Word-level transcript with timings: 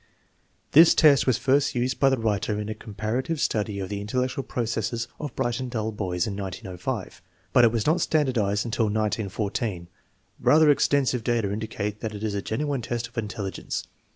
This 0.71 0.95
test 0.95 1.27
was 1.27 1.37
first 1.37 1.75
used 1.75 1.99
by 1.99 2.09
the 2.09 2.17
writer 2.17 2.59
in 2.59 2.69
a 2.69 2.73
comparative 2.73 3.39
study 3.39 3.79
of 3.79 3.89
the 3.89 4.01
intellectual 4.01 4.43
processes 4.43 5.07
of 5.19 5.35
bright 5.35 5.59
and 5.59 5.69
dull 5.69 5.91
boys 5.91 6.25
in 6.25 6.35
1905, 6.35 7.21
but 7.53 7.63
it 7.63 7.71
was 7.71 7.85
not 7.85 8.01
standardized 8.01 8.65
until 8.65 8.85
1914. 8.85 9.89
Bather 10.39 10.71
extensive 10.71 11.23
data 11.23 11.53
indicate 11.53 11.99
that 11.99 12.15
it 12.15 12.23
is 12.23 12.33
a 12.33 12.41
genuine 12.41 12.81
test 12.81 13.09
of 13.09 13.15
intelligence. 13.19 13.83